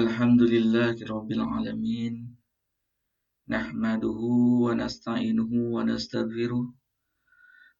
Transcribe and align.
الحمد 0.00 0.42
لله 0.54 0.96
رب 1.14 1.30
العالمين 1.38 2.14
نحمده 3.54 4.20
ونستعينه 4.64 5.50
ونستغفره 5.76 6.64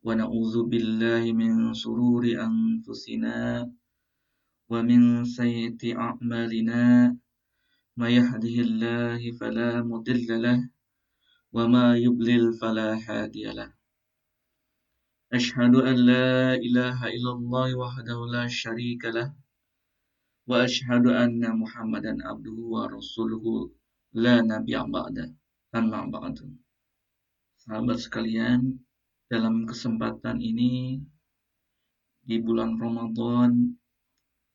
ونعوذ 0.07 0.57
بالله 0.73 1.23
من 1.41 1.53
شرور 1.83 2.23
أنفسنا 2.49 3.37
ومن 4.73 5.01
سيئة 5.39 5.83
أعمالنا. 6.07 6.83
ما 8.01 8.09
يهده 8.19 8.57
الله 8.67 9.21
فلا 9.41 9.71
مضل 9.91 10.29
له 10.47 10.59
وما 11.57 11.87
يضلل 12.07 12.45
فلا 12.61 12.91
هادي 13.07 13.45
له. 13.59 13.71
أشهد 15.39 15.75
أن 15.91 15.97
لا 16.11 16.31
إله 16.67 16.99
إلا 17.17 17.33
الله 17.39 17.69
وحده 17.83 18.19
لا 18.35 18.45
شريك 18.63 19.03
له. 19.17 19.29
وأشهد 20.50 21.06
أن 21.24 21.42
محمدا 21.62 22.14
عبده 22.28 22.58
ورسوله 22.76 23.46
لا 24.24 24.36
نبي 24.52 24.76
بعده 24.96 25.28
أما 25.76 26.00
بعد 26.14 26.38
Sahabat 27.66 27.98
sekalian, 27.98 28.78
dalam 29.26 29.66
kesempatan 29.66 30.38
ini 30.38 31.02
di 32.22 32.38
bulan 32.38 32.78
Ramadan, 32.78 33.74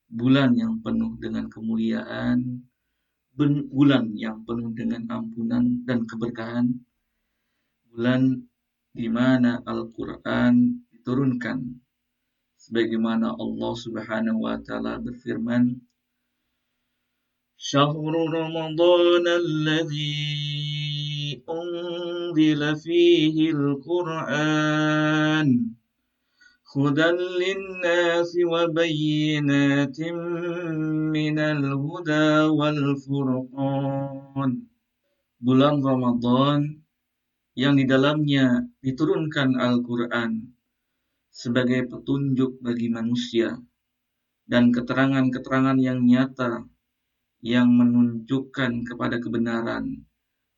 bulan 0.06 0.54
yang 0.54 0.78
penuh 0.78 1.18
dengan 1.18 1.50
kemuliaan, 1.50 2.62
bulan 3.74 4.14
yang 4.14 4.46
penuh 4.46 4.70
dengan 4.78 5.10
ampunan 5.10 5.82
dan 5.82 6.06
keberkahan, 6.06 6.70
bulan 7.90 8.46
di 8.94 9.10
mana 9.10 9.58
Al-Quran 9.66 10.86
diturunkan 10.94 11.58
sebagaimana 12.65 13.37
Allah 13.37 13.73
Subhanahu 13.77 14.41
wa 14.41 14.57
taala 14.57 14.97
berfirman 14.97 15.77
alladhi 19.37 20.17
unzila 21.45 22.73
fihi 22.73 23.53
al-Qur'an 23.53 25.45
hudan 26.73 27.17
lin-nasi 27.37 28.41
wa 28.49 28.65
bayyinatin 28.65 30.17
minal 31.13 31.61
huda 31.77 32.49
wal 32.49 32.97
furqan. 32.97 34.65
Bulan 35.37 35.85
Ramadan 35.85 36.81
yang 37.53 37.77
di 37.77 37.85
dalamnya 37.85 38.65
diturunkan 38.81 39.53
Al-Quran 39.53 40.54
sebagai 41.35 41.91
petunjuk 41.91 42.63
bagi 42.63 42.87
manusia 42.87 43.59
dan 44.47 44.71
keterangan-keterangan 44.71 45.75
yang 45.83 45.99
nyata 46.07 46.63
yang 47.43 47.67
menunjukkan 47.75 48.87
kepada 48.87 49.19
kebenaran 49.19 50.07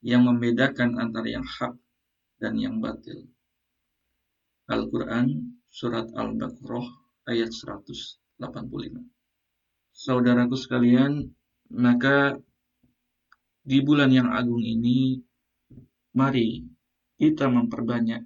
yang 0.05 0.29
membedakan 0.29 1.01
antara 1.01 1.25
yang 1.33 1.41
hak 1.41 1.73
dan 2.37 2.53
yang 2.61 2.77
batil. 2.77 3.25
Al-Quran 4.69 5.57
Surat 5.65 6.13
Al-Baqarah 6.13 6.87
ayat 7.25 7.49
185 7.49 8.37
Saudaraku 9.97 10.53
sekalian, 10.53 11.25
maka 11.73 12.37
di 13.65 13.81
bulan 13.81 14.13
yang 14.13 14.29
agung 14.29 14.61
ini, 14.61 15.17
mari 16.13 16.61
kita 17.17 17.49
memperbanyak 17.49 18.21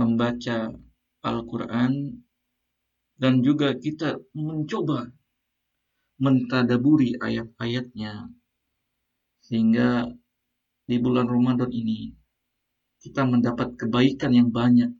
membaca 0.00 0.72
Al-Quran 1.22 2.22
dan 3.18 3.34
juga 3.46 3.78
kita 3.78 4.18
mencoba 4.34 5.06
mentadaburi 6.18 7.18
ayat-ayatnya 7.18 8.30
sehingga 9.42 10.10
di 10.86 10.96
bulan 10.98 11.26
Ramadan 11.30 11.70
ini 11.70 12.14
kita 13.02 13.26
mendapat 13.26 13.74
kebaikan 13.74 14.30
yang 14.30 14.50
banyak 14.50 14.90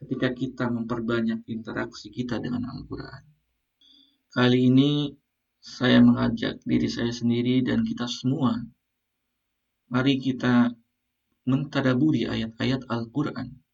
ketika 0.00 0.32
kita 0.32 0.64
memperbanyak 0.68 1.44
interaksi 1.48 2.12
kita 2.12 2.40
dengan 2.40 2.68
Al-Quran. 2.68 3.22
Kali 4.32 4.68
ini 4.68 5.12
saya 5.60 6.00
mengajak 6.04 6.60
diri 6.64 6.88
saya 6.88 7.12
sendiri 7.12 7.64
dan 7.64 7.84
kita 7.84 8.04
semua, 8.04 8.60
mari 9.88 10.20
kita 10.20 10.72
mentadaburi 11.48 12.28
ayat-ayat 12.28 12.84
Al-Quran. 12.88 13.65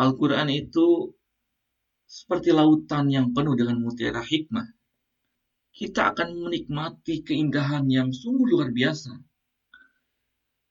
Al-Quran 0.00 0.48
itu 0.48 1.12
seperti 2.08 2.56
lautan 2.56 3.12
yang 3.12 3.36
penuh 3.36 3.52
dengan 3.52 3.84
mutiara 3.84 4.24
hikmah. 4.24 4.64
Kita 5.76 6.16
akan 6.16 6.48
menikmati 6.48 7.20
keindahan 7.20 7.84
yang 7.92 8.08
sungguh 8.08 8.48
luar 8.48 8.72
biasa 8.72 9.12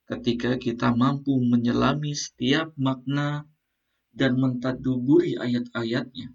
ketika 0.10 0.58
kita 0.58 0.90
mampu 0.98 1.38
menyelami 1.38 2.18
setiap 2.18 2.74
makna 2.74 3.46
dan 4.10 4.42
mentadaburi 4.42 5.38
ayat-ayatnya. 5.38 6.34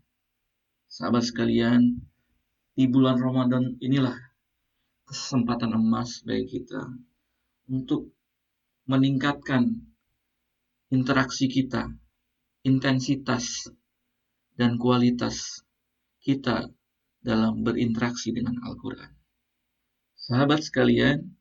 Sahabat 0.86 1.26
sekalian, 1.26 1.98
di 2.78 2.86
bulan 2.86 3.18
Ramadan 3.18 3.74
inilah 3.82 4.14
kesempatan 5.10 5.74
emas 5.74 6.22
bagi 6.22 6.46
kita 6.62 6.86
untuk 7.66 8.14
meningkatkan 8.86 9.74
interaksi 10.94 11.50
kita, 11.50 11.90
intensitas, 12.64 13.68
dan 14.56 14.80
kualitas 14.80 15.60
kita 16.24 16.72
dalam 17.20 17.60
berinteraksi 17.60 18.32
dengan 18.32 18.56
Al-Quran. 18.64 19.12
Sahabat 20.16 20.64
sekalian, 20.64 21.36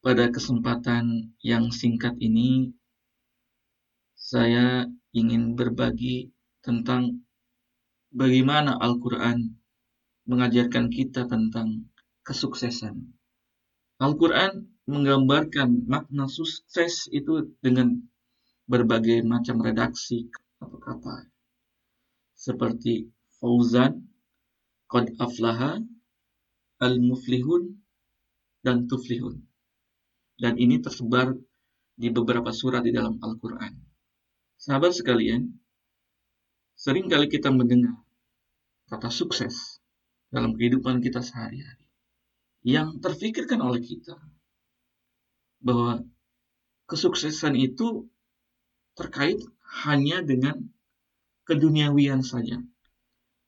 pada 0.00 0.32
kesempatan 0.32 1.36
yang 1.44 1.68
singkat 1.68 2.16
ini, 2.20 2.72
saya 4.16 4.88
ingin 5.12 5.52
berbagi 5.52 6.32
tentang 6.64 7.24
bagaimana 8.08 8.80
Al-Quran 8.80 9.52
mengajarkan 10.24 10.88
kita 10.88 11.28
tentang 11.28 11.92
kesuksesan. 12.24 13.12
Al-Quran 14.00 14.72
menggambarkan 14.88 15.84
makna 15.84 16.24
sukses 16.28 17.08
itu 17.12 17.52
dengan 17.60 18.00
berbagai 18.64 19.20
macam 19.24 19.60
redaksi 19.60 20.28
atau 20.60 20.80
kata 20.80 21.34
seperti 22.44 23.08
fauzan, 23.40 24.04
qad 24.90 25.16
aflaha, 25.16 25.80
al-muflihun, 26.82 27.80
dan 28.60 28.84
tuflihun. 28.84 29.40
Dan 30.36 30.60
ini 30.60 30.82
tersebar 30.82 31.32
di 31.94 32.10
beberapa 32.10 32.50
surat 32.50 32.82
di 32.82 32.90
dalam 32.90 33.16
Al-Quran. 33.22 33.72
Sahabat 34.58 34.98
sekalian, 34.98 35.46
sering 36.74 37.06
kali 37.06 37.30
kita 37.30 37.54
mendengar 37.54 37.94
kata 38.90 39.08
sukses 39.08 39.80
dalam 40.28 40.58
kehidupan 40.58 41.00
kita 41.00 41.22
sehari-hari. 41.22 41.86
Yang 42.64 42.98
terfikirkan 43.04 43.60
oleh 43.60 43.80
kita 43.84 44.16
bahwa 45.60 46.02
kesuksesan 46.88 47.56
itu 47.56 48.08
terkait 48.94 49.42
hanya 49.84 50.22
dengan 50.22 50.70
keduniawian 51.44 52.22
saja, 52.22 52.62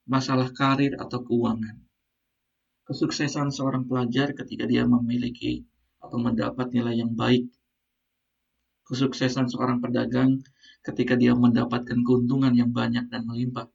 masalah 0.04 0.50
karir 0.52 0.98
atau 0.98 1.22
keuangan. 1.22 1.80
Kesuksesan 2.86 3.50
seorang 3.50 3.86
pelajar 3.90 4.30
ketika 4.30 4.62
dia 4.66 4.86
memiliki 4.86 5.66
atau 5.98 6.22
mendapat 6.22 6.70
nilai 6.70 7.02
yang 7.02 7.18
baik. 7.18 7.50
Kesuksesan 8.86 9.50
seorang 9.50 9.82
pedagang 9.82 10.38
ketika 10.86 11.18
dia 11.18 11.34
mendapatkan 11.34 11.98
keuntungan 12.06 12.54
yang 12.54 12.70
banyak 12.70 13.10
dan 13.10 13.26
melimpah. 13.26 13.66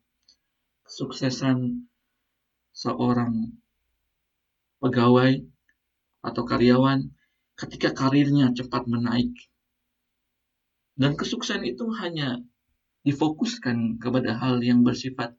Kesuksesan 0.88 1.88
seorang 2.72 3.52
pegawai 4.80 5.44
atau 6.24 6.44
karyawan 6.48 7.12
ketika 7.60 7.92
karirnya 7.92 8.56
cepat 8.56 8.88
menaik. 8.88 9.36
Dan 11.01 11.18
kesuksesan 11.18 11.65
itu 11.65 11.89
hanya 11.98 12.38
difokuskan 13.01 13.98
kepada 13.98 14.38
hal 14.38 14.62
yang 14.62 14.86
bersifat 14.86 15.33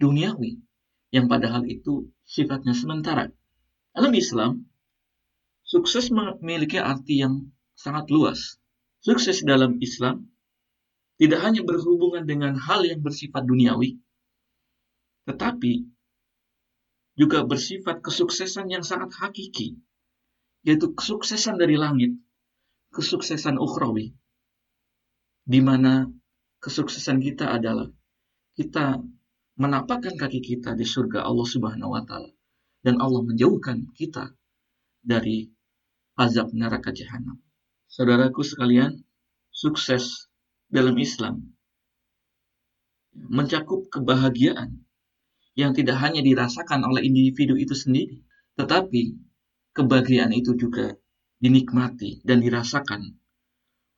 duniawi, 0.00 0.64
yang 1.12 1.28
padahal 1.28 1.68
itu 1.68 2.08
sifatnya 2.24 2.72
sementara. 2.72 3.28
Dalam 3.92 4.16
Islam, 4.16 4.64
sukses 5.68 6.08
memiliki 6.08 6.80
arti 6.80 7.20
yang 7.20 7.52
sangat 7.76 8.08
luas. 8.08 8.56
Sukses 9.04 9.44
dalam 9.44 9.76
Islam 9.84 10.32
tidak 11.20 11.44
hanya 11.44 11.60
berhubungan 11.60 12.24
dengan 12.24 12.56
hal 12.56 12.80
yang 12.80 13.04
bersifat 13.04 13.44
duniawi, 13.44 14.00
tetapi 15.28 15.92
juga 17.20 17.44
bersifat 17.44 18.00
kesuksesan 18.00 18.72
yang 18.72 18.80
sangat 18.80 19.12
hakiki, 19.20 19.76
yaitu 20.64 20.96
kesuksesan 20.96 21.60
dari 21.60 21.76
langit, 21.76 22.16
kesuksesan 22.96 23.60
ukhrawi, 23.60 24.16
di 25.42 25.60
mana 25.60 26.06
kesuksesan 26.62 27.18
kita 27.18 27.50
adalah 27.50 27.90
kita 28.54 29.02
menapakkan 29.58 30.14
kaki 30.14 30.40
kita 30.40 30.78
di 30.78 30.86
surga 30.86 31.26
Allah 31.26 31.46
Subhanahu 31.46 31.92
wa 31.92 32.02
taala 32.06 32.30
dan 32.82 32.98
Allah 32.98 33.22
menjauhkan 33.26 33.90
kita 33.94 34.34
dari 35.02 35.50
azab 36.18 36.54
neraka 36.54 36.94
jahanam. 36.94 37.38
Saudaraku 37.90 38.40
sekalian, 38.46 39.02
sukses 39.52 40.30
dalam 40.72 40.96
Islam 40.96 41.52
mencakup 43.12 43.92
kebahagiaan 43.92 44.88
yang 45.52 45.76
tidak 45.76 46.00
hanya 46.00 46.24
dirasakan 46.24 46.80
oleh 46.88 47.04
individu 47.04 47.60
itu 47.60 47.76
sendiri, 47.76 48.24
tetapi 48.56 49.20
kebahagiaan 49.76 50.32
itu 50.32 50.56
juga 50.56 50.96
dinikmati 51.44 52.24
dan 52.24 52.40
dirasakan 52.40 53.20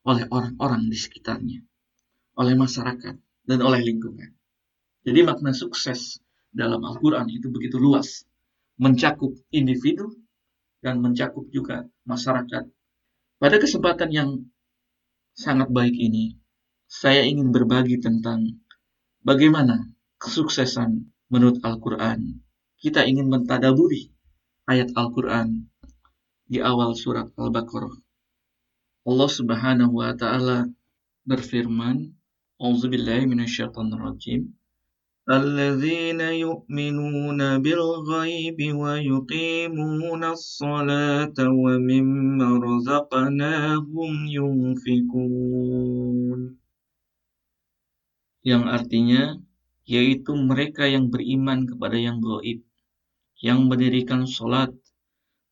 oleh 0.04 0.28
orang-orang 0.28 0.88
di 0.92 0.96
sekitarnya, 1.00 1.60
oleh 2.36 2.54
masyarakat, 2.54 3.16
dan 3.48 3.58
oleh 3.60 3.80
lingkungan. 3.80 4.32
Jadi 5.04 5.20
makna 5.24 5.52
sukses 5.52 6.20
dalam 6.52 6.80
Al-Quran 6.84 7.28
itu 7.32 7.48
begitu 7.48 7.76
luas, 7.80 8.24
mencakup 8.80 9.32
individu 9.52 10.12
dan 10.84 11.00
mencakup 11.00 11.48
juga 11.48 11.88
masyarakat. 12.04 12.68
Pada 13.40 13.56
kesempatan 13.56 14.10
yang 14.12 14.30
sangat 15.32 15.72
baik 15.72 15.96
ini, 15.96 16.36
saya 16.84 17.24
ingin 17.24 17.50
berbagi 17.50 17.98
tentang 18.00 18.60
bagaimana 19.24 19.88
kesuksesan 20.20 21.08
menurut 21.32 21.64
Al-Quran. 21.64 22.44
Kita 22.76 23.08
ingin 23.08 23.32
mentadaburi 23.32 24.12
ayat 24.68 24.92
Al-Quran 24.92 25.68
di 26.44 26.60
awal 26.60 26.92
surat 26.92 27.32
Al-Baqarah. 27.40 28.03
Allah 29.04 29.28
Subhanahu 29.28 30.00
wa 30.00 30.16
taala 30.16 30.64
berfirman, 31.28 32.16
"Auzubillahi 32.56 33.28
minasyaitonirrajim." 33.28 34.48
الذين 35.24 36.20
يؤمنون 36.20 37.40
بالغيب 37.64 38.58
ويقيمون 38.76 40.22
الصلاة 40.24 41.38
ومما 41.40 42.48
رزقناهم 42.60 44.12
ينفقون 44.38 45.80
yang 48.44 48.68
artinya 48.68 49.40
yaitu 49.88 50.36
mereka 50.36 50.84
yang 50.84 51.08
beriman 51.08 51.64
kepada 51.64 51.96
yang 51.96 52.20
gaib 52.20 52.60
yang 53.40 53.64
mendirikan 53.64 54.28
salat 54.28 54.76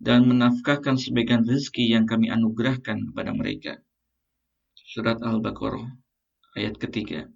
dan 0.02 0.26
menafkahkan 0.26 0.99
sebagian 0.99 1.46
rezeki 1.46 1.94
yang 1.94 2.10
kami 2.10 2.26
anugerahkan 2.26 3.06
kepada 3.06 3.31
mereka. 3.31 3.78
Surat 4.75 5.22
Al-Baqarah 5.22 5.87
ayat 6.58 6.75
ketiga. 6.82 7.31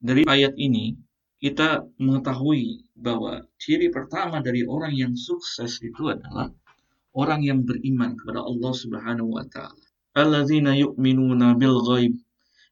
Dari 0.00 0.24
ayat 0.24 0.56
ini, 0.56 0.96
kita 1.36 1.84
mengetahui 2.00 2.88
bahwa 2.96 3.44
ciri 3.60 3.92
pertama 3.92 4.40
dari 4.40 4.64
orang 4.64 4.96
yang 4.96 5.12
sukses 5.12 5.76
itu 5.84 6.08
adalah 6.08 6.48
orang 7.12 7.44
yang 7.44 7.60
beriman 7.68 8.16
kepada 8.16 8.40
Allah 8.40 8.72
Subhanahu 8.72 9.36
wa 9.36 9.44
taala. 9.44 9.84
Alladzina 10.16 10.72
yu'minuna 10.72 11.52
bil 11.60 11.84
ghaib, 11.84 12.16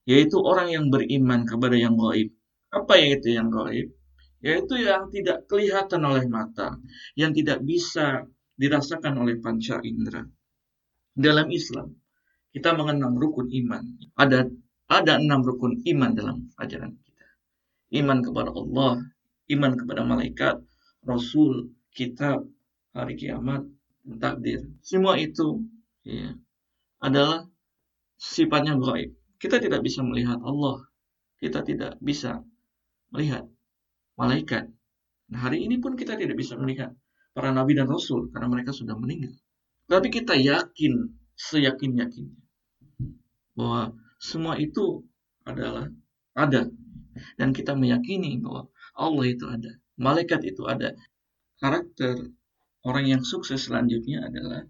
yaitu 0.08 0.40
orang 0.40 0.72
yang 0.72 0.88
beriman 0.88 1.44
kepada 1.44 1.76
yang 1.76 2.00
gaib. 2.00 2.32
Apa 2.72 2.96
yaitu 2.96 3.36
yang 3.36 3.52
gaib? 3.52 3.92
Yaitu 4.40 4.80
yang 4.80 5.12
tidak 5.12 5.44
kelihatan 5.44 6.00
oleh 6.08 6.24
mata, 6.24 6.80
yang 7.12 7.36
tidak 7.36 7.60
bisa 7.60 8.24
dirasakan 8.54 9.18
oleh 9.18 9.38
panca 9.42 9.82
indera. 9.82 10.22
Dalam 11.14 11.50
Islam, 11.50 11.94
kita 12.54 12.74
mengenal 12.74 13.14
rukun 13.14 13.50
iman. 13.50 13.82
Ada 14.14 14.50
ada 14.90 15.16
enam 15.16 15.40
rukun 15.42 15.80
iman 15.86 16.10
dalam 16.12 16.36
ajaran 16.60 16.94
iman 17.94 18.18
kepada 18.20 18.50
Allah, 18.50 19.06
iman 19.54 19.72
kepada 19.78 20.02
malaikat, 20.02 20.56
Rasul, 21.06 21.70
kitab, 21.94 22.42
hari 22.90 23.14
kiamat, 23.14 23.62
takdir. 24.18 24.66
Semua 24.82 25.14
itu 25.20 25.62
ya, 26.02 26.34
adalah 26.98 27.46
sifatnya 28.18 28.74
gaib. 28.80 29.14
Kita 29.38 29.62
tidak 29.62 29.84
bisa 29.84 30.00
melihat 30.02 30.40
Allah. 30.42 30.88
Kita 31.38 31.60
tidak 31.60 32.00
bisa 32.00 32.40
melihat 33.12 33.44
malaikat. 34.16 34.66
Nah, 35.28 35.40
hari 35.44 35.62
ini 35.66 35.76
pun 35.78 35.94
kita 35.94 36.16
tidak 36.16 36.34
bisa 36.38 36.56
melihat 36.56 36.96
para 37.34 37.50
nabi 37.50 37.74
dan 37.74 37.90
rasul 37.90 38.30
karena 38.30 38.48
mereka 38.48 38.70
sudah 38.70 38.94
meninggal. 38.94 39.34
Tapi 39.90 40.08
kita 40.08 40.38
yakin, 40.38 41.12
seyakin-yakinnya 41.34 42.40
bahwa 43.58 43.94
semua 44.22 44.56
itu 44.56 45.02
adalah 45.44 45.90
ada 46.34 46.70
dan 47.38 47.54
kita 47.54 47.74
meyakini 47.76 48.38
bahwa 48.42 48.70
Allah 48.94 49.26
itu 49.26 49.44
ada, 49.46 49.70
malaikat 49.98 50.46
itu 50.46 50.66
ada. 50.66 50.94
Karakter 51.58 52.30
orang 52.86 53.06
yang 53.06 53.22
sukses 53.22 53.66
selanjutnya 53.66 54.26
adalah 54.26 54.66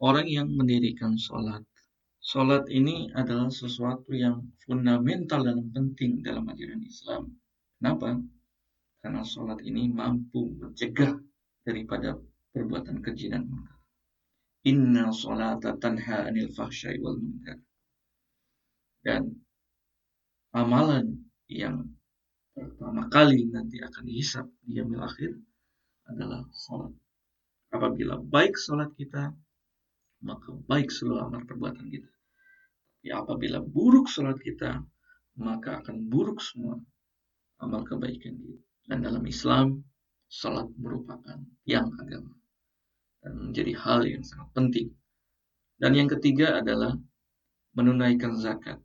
orang 0.00 0.28
yang 0.28 0.48
mendirikan 0.52 1.16
sholat. 1.16 1.64
Sholat 2.20 2.68
ini 2.68 3.08
adalah 3.16 3.48
sesuatu 3.48 4.12
yang 4.12 4.44
fundamental 4.68 5.40
dan 5.40 5.72
penting 5.72 6.20
dalam 6.20 6.44
ajaran 6.52 6.84
Islam. 6.84 7.32
Kenapa? 7.80 8.20
Karena 9.00 9.24
sholat 9.24 9.64
ini 9.64 9.88
mampu 9.88 10.52
mencegah 10.60 11.16
daripada 11.70 12.18
perbuatan 12.50 12.98
keji 12.98 13.30
dan 13.30 13.46
munkar. 13.46 13.78
Inna 14.66 15.14
sholata 15.14 15.78
tanha 15.78 16.26
anil 16.26 16.50
fahsyai 16.50 16.98
wal 16.98 17.16
munkar. 17.22 17.62
Dan 19.00 19.32
amalan 20.52 21.30
yang 21.46 21.88
pertama 22.52 23.06
kali 23.08 23.48
nanti 23.48 23.78
akan 23.80 24.04
dihisap 24.04 24.46
di 24.66 24.82
yaumil 24.82 25.00
akhir 25.00 25.32
adalah 26.10 26.44
sholat. 26.52 26.92
Apabila 27.70 28.18
baik 28.18 28.58
sholat 28.58 28.90
kita, 28.98 29.30
maka 30.26 30.50
baik 30.68 30.90
seluruh 30.90 31.24
amal 31.30 31.46
perbuatan 31.46 31.86
kita. 31.86 32.10
Ya 33.00 33.22
apabila 33.24 33.64
buruk 33.64 34.10
sholat 34.10 34.36
kita, 34.42 34.84
maka 35.40 35.80
akan 35.80 36.10
buruk 36.10 36.42
semua 36.42 36.76
amal 37.62 37.86
kebaikan 37.86 38.36
kita. 38.36 38.60
Dan 38.90 39.06
dalam 39.06 39.24
Islam, 39.24 39.80
sholat 40.30 40.70
merupakan 40.78 41.42
yang 41.66 41.90
agama. 41.98 42.32
Dan 43.20 43.50
menjadi 43.50 43.76
hal 43.76 44.06
yang 44.06 44.24
sangat 44.24 44.48
penting. 44.56 44.88
Dan 45.76 45.92
yang 45.98 46.08
ketiga 46.08 46.62
adalah 46.62 46.96
menunaikan 47.76 48.38
zakat. 48.38 48.80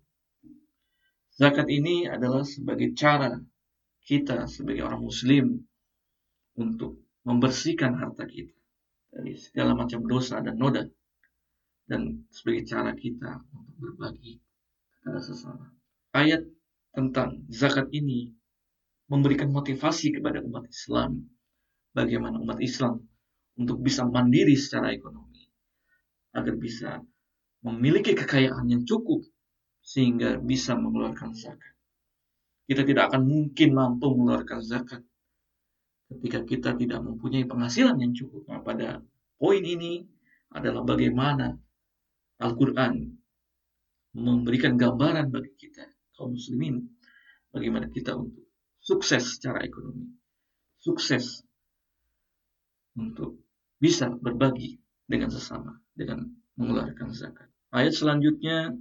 Zakat 1.36 1.68
ini 1.72 2.10
adalah 2.10 2.44
sebagai 2.44 2.92
cara 2.98 3.40
kita 4.06 4.46
sebagai 4.46 4.86
orang 4.86 5.02
muslim 5.02 5.46
untuk 6.56 7.02
membersihkan 7.26 7.98
harta 7.98 8.24
kita 8.30 8.54
dari 9.10 9.34
segala 9.36 9.74
macam 9.74 10.06
dosa 10.06 10.40
dan 10.46 10.56
noda 10.56 10.86
dan 11.90 12.24
sebagai 12.30 12.70
cara 12.70 12.94
kita 12.94 13.42
untuk 13.52 13.76
berbagi 13.82 14.38
kepada 15.02 15.20
sesama. 15.20 15.66
Ayat 16.14 16.46
tentang 16.94 17.44
zakat 17.52 17.92
ini 17.92 18.32
memberikan 19.10 19.52
motivasi 19.52 20.16
kepada 20.16 20.42
umat 20.46 20.70
Islam 20.70 21.26
bagaimana 21.96 22.44
umat 22.44 22.60
Islam 22.60 23.00
untuk 23.56 23.80
bisa 23.80 24.04
mandiri 24.04 24.60
secara 24.60 24.92
ekonomi 24.92 25.48
agar 26.36 26.54
bisa 26.60 27.00
memiliki 27.64 28.12
kekayaan 28.12 28.68
yang 28.68 28.84
cukup 28.84 29.24
sehingga 29.80 30.36
bisa 30.44 30.76
mengeluarkan 30.76 31.32
zakat. 31.32 31.74
Kita 32.68 32.84
tidak 32.84 33.14
akan 33.14 33.24
mungkin 33.24 33.70
mampu 33.72 34.12
mengeluarkan 34.12 34.60
zakat 34.60 35.02
ketika 36.12 36.44
kita 36.44 36.70
tidak 36.76 37.00
mempunyai 37.02 37.48
penghasilan 37.48 37.96
yang 37.98 38.12
cukup. 38.12 38.46
Nah, 38.52 38.62
pada 38.62 39.00
poin 39.40 39.64
ini 39.64 40.04
adalah 40.52 40.84
bagaimana 40.84 41.56
Al-Quran 42.42 42.94
memberikan 44.16 44.76
gambaran 44.76 45.32
bagi 45.32 45.54
kita, 45.56 45.86
kaum 46.18 46.36
muslimin, 46.36 46.84
bagaimana 47.54 47.88
kita 47.88 48.18
untuk 48.18 48.46
sukses 48.82 49.40
secara 49.40 49.64
ekonomi, 49.64 50.12
sukses 50.82 51.46
untuk 52.99 53.41
bisa 53.81 54.13
berbagi 54.13 54.79
dengan 55.09 55.31
sesama, 55.33 55.79
dengan 55.97 56.29
mengeluarkan 56.59 57.11
zakat. 57.15 57.49
Ayat 57.71 57.95
selanjutnya 57.97 58.77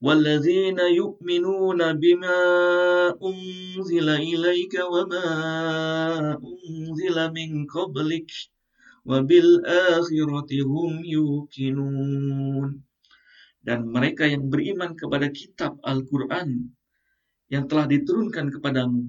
والذين 0.00 0.80
يؤمنون 0.80 1.80
بما 2.00 2.38
أنزل 3.20 4.08
إليك 4.08 4.74
وما 4.80 5.28
أنزل 6.40 7.16
من 7.36 7.50
قبلك 7.68 8.30
وبالآخرة 9.04 10.50
هم 10.72 10.92
يوقنون 11.04 12.70
dan 13.60 13.84
mereka 13.92 14.24
yang 14.24 14.48
beriman 14.48 14.96
kepada 14.96 15.28
kitab 15.28 15.76
Al-Quran 15.84 16.72
yang 17.52 17.68
telah 17.68 17.84
diturunkan 17.84 18.48
kepadamu 18.56 19.04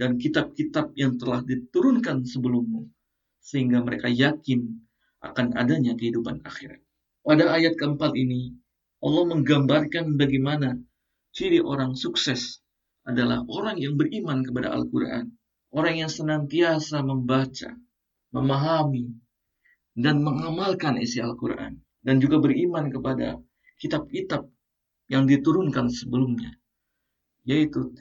dan 0.00 0.16
kitab-kitab 0.16 0.96
yang 0.96 1.20
telah 1.20 1.44
diturunkan 1.44 2.24
sebelummu 2.24 2.88
sehingga 3.45 3.85
mereka 3.85 4.09
yakin 4.09 4.81
akan 5.21 5.53
adanya 5.53 5.93
kehidupan 5.93 6.41
akhirat. 6.41 6.81
Pada 7.21 7.53
ayat 7.53 7.77
keempat 7.77 8.17
ini 8.17 8.57
Allah 9.05 9.23
menggambarkan 9.29 10.17
bagaimana 10.17 10.81
ciri 11.29 11.61
orang 11.61 11.93
sukses 11.93 12.65
adalah 13.05 13.45
orang 13.45 13.77
yang 13.77 14.01
beriman 14.01 14.41
kepada 14.41 14.73
Al-Quran. 14.73 15.29
Orang 15.69 16.01
yang 16.01 16.09
senantiasa 16.09 17.05
membaca, 17.05 17.75
memahami, 18.33 19.13
dan 19.93 20.25
mengamalkan 20.25 20.97
isi 20.97 21.21
Al-Quran. 21.21 21.85
Dan 22.01 22.17
juga 22.21 22.41
beriman 22.41 22.89
kepada 22.89 23.37
kitab-kitab 23.77 24.45
yang 25.09 25.29
diturunkan 25.29 25.91
sebelumnya. 25.93 26.53
Yaitu 27.45 27.93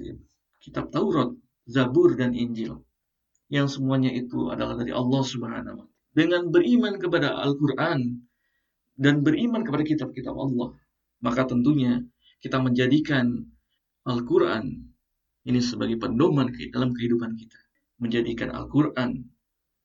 kitab 0.62 0.88
Taurat, 0.88 1.36
Zabur, 1.68 2.16
dan 2.16 2.32
Injil. 2.32 2.80
Yang 3.54 3.78
semuanya 3.78 4.10
itu 4.10 4.50
adalah 4.50 4.74
dari 4.74 4.90
Allah 4.90 5.22
Subhanahu 5.22 5.78
wa 5.78 5.86
Dengan 6.10 6.50
beriman 6.50 6.98
kepada 6.98 7.38
Al-Quran 7.38 8.26
dan 8.98 9.22
beriman 9.22 9.62
kepada 9.62 9.86
kitab-kitab 9.86 10.34
Allah, 10.34 10.74
maka 11.22 11.46
tentunya 11.46 12.02
kita 12.42 12.58
menjadikan 12.58 13.46
Al-Quran 14.10 14.90
ini 15.46 15.60
sebagai 15.62 16.02
pedoman 16.02 16.50
dalam 16.74 16.90
kehidupan 16.98 17.38
kita. 17.38 17.58
Menjadikan 18.02 18.50
Al-Quran 18.50 19.22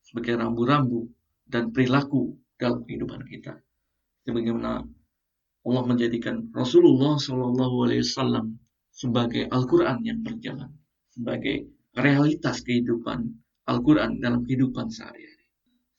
sebagai 0.02 0.42
rambu-rambu 0.42 1.06
dan 1.46 1.70
perilaku 1.70 2.42
dalam 2.58 2.82
kehidupan 2.90 3.22
kita. 3.30 3.54
Sebagaimana 4.26 4.82
Allah 5.62 5.84
menjadikan 5.86 6.50
Rasulullah 6.58 7.22
SAW 7.22 8.50
sebagai 8.90 9.46
Al-Quran 9.46 10.02
yang 10.02 10.26
berjalan. 10.26 10.74
Sebagai 11.14 11.70
realitas 11.94 12.66
kehidupan 12.66 13.30
Al-Quran 13.70 14.18
dalam 14.18 14.42
kehidupan 14.42 14.90
sehari-hari. 14.90 15.46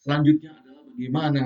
Selanjutnya 0.03 0.59
adalah 0.59 0.83
bagaimana 0.91 1.43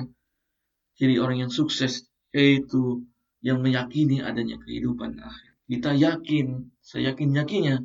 jadi 0.97 1.21
orang 1.21 1.45
yang 1.45 1.53
sukses 1.53 2.09
yaitu 2.33 3.05
yang 3.45 3.61
meyakini 3.61 4.25
adanya 4.25 4.57
kehidupan 4.65 5.21
akhir 5.21 5.55
kita 5.65 5.97
yakin, 5.97 6.69
saya 6.85 7.13
yakin 7.13 7.33
yakinnya 7.33 7.81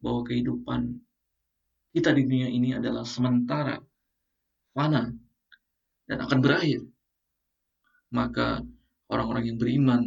bahwa 0.00 0.24
kehidupan 0.24 1.04
kita 1.92 2.16
di 2.16 2.24
dunia 2.24 2.48
ini 2.48 2.72
adalah 2.72 3.04
sementara, 3.04 3.76
fana, 4.72 5.12
dan 6.08 6.18
akan 6.24 6.38
berakhir. 6.40 6.80
Maka 8.08 8.64
orang-orang 9.12 9.52
yang 9.52 9.58
beriman 9.60 10.02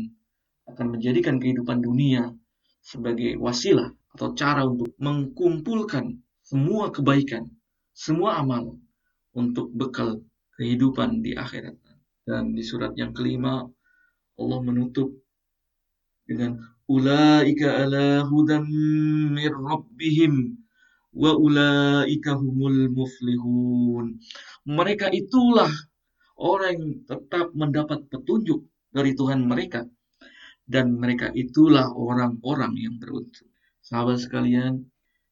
akan 0.67 0.97
menjadikan 0.97 1.37
kehidupan 1.37 1.85
dunia 1.85 2.33
sebagai 2.81 3.37
wasilah 3.37 3.93
atau 4.17 4.33
cara 4.33 4.65
untuk 4.65 4.97
mengkumpulkan 4.97 6.17
semua 6.47 6.87
kebaikan, 6.95 7.51
semua 7.91 8.39
amal 8.39 8.79
untuk 9.35 9.67
bekal 9.75 10.23
kehidupan 10.55 11.19
di 11.19 11.35
akhirat. 11.35 11.75
Dan 12.23 12.55
di 12.55 12.63
surat 12.63 12.95
yang 12.95 13.11
kelima, 13.11 13.67
Allah 14.39 14.59
menutup 14.63 15.11
dengan 16.23 16.55
ulaika 16.87 17.83
ala 17.83 18.23
hudam 18.23 18.63
min 19.35 19.51
rabbihim 19.51 20.55
wa 21.11 21.35
ulaika 21.35 22.39
humul 22.39 22.95
muflihun. 22.95 24.15
Mereka 24.63 25.11
itulah 25.11 25.71
orang 26.39 26.79
yang 26.79 26.87
tetap 27.03 27.51
mendapat 27.55 28.07
petunjuk 28.07 28.63
dari 28.95 29.11
Tuhan 29.19 29.43
mereka 29.43 29.83
dan 30.63 30.95
mereka 30.95 31.31
itulah 31.35 31.91
orang-orang 31.91 32.75
yang 32.79 32.95
beruntung. 32.99 33.51
Sahabat 33.83 34.19
sekalian, 34.19 34.83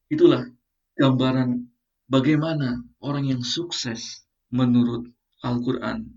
itulah 0.08 0.48
gambaran 0.96 1.68
bagaimana 2.08 2.80
orang 3.04 3.28
yang 3.28 3.44
sukses 3.44 4.24
menurut 4.48 5.12
Al-Quran 5.44 6.08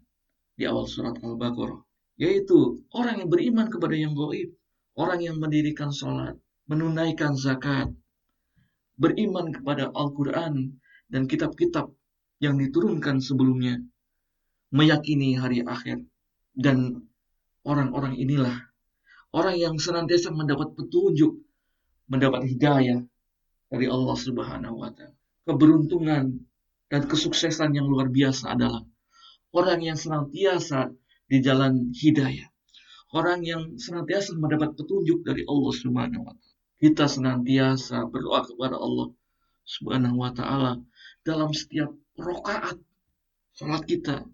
di 0.55 0.71
awal 0.71 0.87
surat 0.87 1.19
Al-Baqarah. 1.19 1.83
Yaitu 2.19 2.83
orang 2.95 3.23
yang 3.23 3.31
beriman 3.31 3.71
kepada 3.71 3.95
yang 3.95 4.15
goib, 4.15 4.51
orang 4.99 5.23
yang 5.23 5.39
mendirikan 5.39 5.95
sholat, 5.95 6.35
menunaikan 6.67 7.39
zakat, 7.39 7.95
beriman 8.99 9.55
kepada 9.55 9.95
Al-Quran 9.95 10.83
dan 11.07 11.31
kitab-kitab 11.31 11.95
yang 12.43 12.59
diturunkan 12.59 13.23
sebelumnya, 13.23 13.79
meyakini 14.75 15.39
hari 15.39 15.63
akhir, 15.63 16.03
dan 16.59 17.07
orang-orang 17.63 18.19
inilah 18.19 18.67
orang 19.31 19.55
yang 19.55 19.75
senantiasa 19.79 20.35
mendapat 20.35 20.75
petunjuk, 20.75 21.39
mendapat 22.11 22.51
hidayah 22.51 22.99
dari 23.69 23.87
Allah 23.89 24.17
Subhanahu 24.17 24.77
wa 24.81 24.91
Ta'ala. 24.93 25.17
Keberuntungan 25.49 26.25
dan 26.89 27.03
kesuksesan 27.09 27.73
yang 27.77 27.89
luar 27.89 28.09
biasa 28.13 28.53
adalah 28.53 28.85
orang 29.53 29.81
yang 29.85 29.97
senantiasa 29.97 30.93
di 31.29 31.41
jalan 31.45 31.93
hidayah 31.93 32.49
orang 33.17 33.41
yang 33.45 33.63
senantiasa 33.81 34.37
mendapat 34.37 34.77
petunjuk 34.77 35.25
dari 35.25 35.45
Allah 35.49 35.73
Subhanahu 35.73 36.25
wa 36.25 36.35
taala. 36.37 36.57
Kita 36.79 37.05
senantiasa 37.11 38.07
berdoa 38.07 38.45
kepada 38.45 38.77
Allah 38.79 39.09
Subhanahu 39.65 40.17
wa 40.21 40.31
taala 40.33 40.73
dalam 41.25 41.51
setiap 41.53 41.91
rakaat 42.17 42.77
salat 43.57 43.83
kita. 43.89 44.29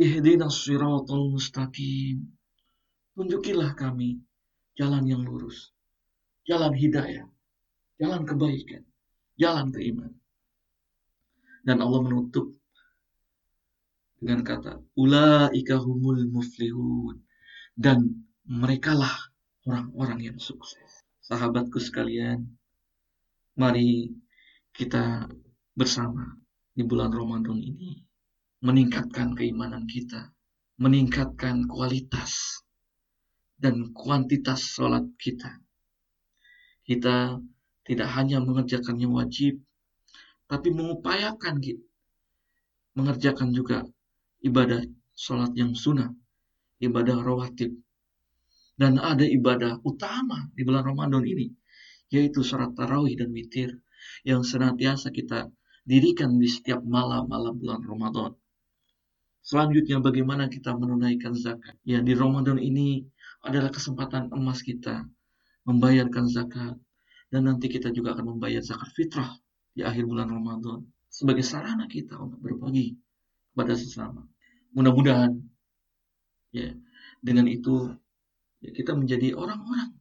Ihdinas 0.00 0.64
siratal 0.64 1.36
mustaqim. 1.36 2.32
Tunjukilah 3.12 3.76
kami 3.76 4.24
jalan 4.72 5.04
yang 5.04 5.20
lurus, 5.20 5.68
jalan 6.48 6.72
hidayah, 6.72 7.28
jalan 8.02 8.26
kebaikan, 8.26 8.82
jalan 9.38 9.70
keimanan. 9.70 10.18
Dan 11.62 11.78
Allah 11.78 12.02
menutup 12.02 12.50
dengan 14.18 14.42
kata, 14.42 14.82
Ulaika 14.98 15.78
humul 15.78 16.26
muflihun 16.26 17.22
dan 17.78 18.26
merekalah 18.42 19.30
orang-orang 19.62 20.34
yang 20.34 20.38
sukses. 20.42 21.06
Sahabatku 21.22 21.78
sekalian, 21.78 22.42
mari 23.54 24.10
kita 24.74 25.30
bersama 25.78 26.34
di 26.74 26.82
bulan 26.82 27.14
Ramadan 27.14 27.62
ini 27.62 28.02
meningkatkan 28.66 29.38
keimanan 29.38 29.86
kita, 29.86 30.34
meningkatkan 30.82 31.70
kualitas 31.70 32.66
dan 33.62 33.94
kuantitas 33.94 34.74
sholat 34.74 35.06
kita. 35.22 35.62
Kita 36.82 37.38
tidak 37.82 38.08
hanya 38.14 38.38
mengerjakan 38.42 38.98
yang 38.98 39.12
wajib, 39.14 39.58
tapi 40.46 40.70
mengupayakan 40.70 41.58
gitu, 41.62 41.84
mengerjakan 42.94 43.50
juga 43.56 43.86
ibadah 44.42 44.84
sholat 45.16 45.54
yang 45.54 45.72
sunnah 45.72 46.12
ibadah 46.82 47.22
rawatib. 47.22 47.78
Dan 48.74 48.98
ada 48.98 49.22
ibadah 49.22 49.78
utama 49.86 50.50
di 50.58 50.66
bulan 50.66 50.82
Ramadan 50.82 51.22
ini, 51.22 51.54
yaitu 52.10 52.42
sholat 52.42 52.74
tarawih 52.74 53.14
dan 53.14 53.30
witir 53.30 53.78
yang 54.26 54.42
senantiasa 54.42 55.14
kita 55.14 55.46
dirikan 55.86 56.34
di 56.42 56.50
setiap 56.50 56.82
malam-malam 56.82 57.54
bulan 57.54 57.80
Ramadan. 57.86 58.32
Selanjutnya 59.42 59.98
bagaimana 59.98 60.46
kita 60.46 60.74
menunaikan 60.74 61.34
zakat. 61.34 61.74
Ya 61.82 61.98
di 62.02 62.14
Ramadan 62.14 62.58
ini 62.58 63.02
adalah 63.42 63.70
kesempatan 63.70 64.30
emas 64.30 64.62
kita 64.62 65.06
membayarkan 65.66 66.30
zakat. 66.30 66.74
Dan 67.32 67.48
nanti 67.48 67.72
kita 67.72 67.88
juga 67.88 68.12
akan 68.12 68.36
membayar 68.36 68.60
zakat 68.60 68.92
fitrah 68.92 69.32
di 69.72 69.80
akhir 69.80 70.04
bulan 70.04 70.28
Ramadan. 70.28 70.84
Sebagai 71.08 71.44
sarana 71.44 71.88
kita 71.88 72.20
untuk 72.20 72.44
berbagi 72.44 72.92
kepada 73.52 73.72
sesama. 73.72 74.20
Mudah-mudahan 74.76 75.52
Ya, 76.52 76.76
dengan 77.24 77.48
itu 77.48 77.88
ya, 78.60 78.76
kita 78.76 78.92
menjadi 78.92 79.32
orang-orang 79.32 79.96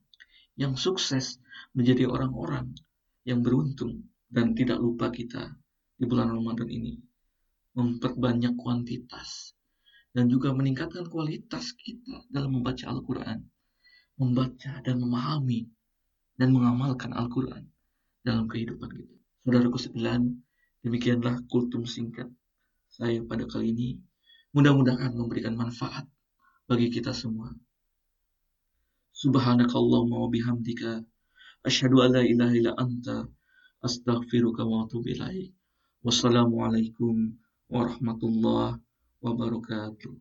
yang 0.60 0.76
sukses, 0.76 1.40
menjadi 1.72 2.12
orang-orang 2.12 2.76
yang 3.24 3.40
beruntung 3.40 4.12
dan 4.28 4.52
tidak 4.52 4.84
lupa 4.84 5.08
kita 5.16 5.56
di 5.96 6.04
bulan 6.04 6.28
Ramadan 6.36 6.68
ini 6.68 7.00
memperbanyak 7.72 8.60
kuantitas 8.60 9.56
dan 10.12 10.28
juga 10.28 10.52
meningkatkan 10.52 11.08
kualitas 11.08 11.72
kita 11.80 12.28
dalam 12.28 12.60
membaca 12.60 12.84
Al-Quran, 12.92 13.48
membaca 14.20 14.84
dan 14.84 15.00
memahami 15.00 15.72
dan 16.40 16.56
mengamalkan 16.56 17.12
Al-Quran 17.16 17.68
dalam 18.22 18.46
kehidupan 18.48 18.90
kita. 18.92 19.16
Saudaraku 19.42 19.78
sekalian, 19.82 20.42
demikianlah 20.86 21.42
kultum 21.50 21.90
singkat 21.90 22.30
saya 22.92 23.24
pada 23.26 23.48
kali 23.50 23.74
ini. 23.74 23.90
Mudah-mudahan 24.52 25.16
memberikan 25.16 25.56
manfaat 25.56 26.06
bagi 26.68 26.92
kita 26.92 27.16
semua. 27.16 27.50
Subhanakallahumma 29.16 30.28
wa 30.28 30.30
bihamdika 30.30 31.04
asyhadu 31.68 32.04
an 32.04 32.20
la 32.20 32.24
ilaha 32.24 32.54
illa 32.56 32.72
anta 32.76 33.28
astaghfiruka 33.82 34.64
wa 34.68 34.86
atubu 34.86 35.08
ilaik. 35.12 35.52
Wassalamualaikum 36.04 37.38
warahmatullahi 37.70 38.82
wabarakatuh. 39.22 40.14